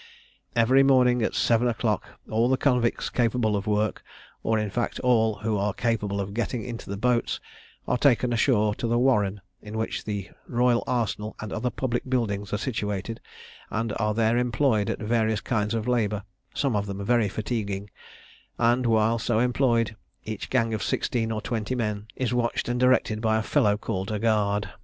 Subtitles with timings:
[0.55, 4.03] Every morning, at seven o'clock, all the convicts capable of work,
[4.41, 7.39] or, in fact, all who are capable of getting into the boats,
[7.87, 12.51] are taken ashore to the Warren, in which the Royal Arsenal and other public buildings
[12.51, 13.21] are situated,
[13.69, 16.23] and are there employed at various kinds of labour,
[16.55, 17.91] some of them very fatiguing;
[18.57, 19.95] and, while so employed,
[20.25, 24.11] each gang of sixteen or twenty men is watched and directed by a fellow called
[24.11, 24.67] a guard.